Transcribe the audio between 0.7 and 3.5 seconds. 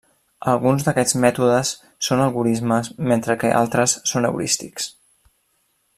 d'aquests mètodes són algorismes, mentre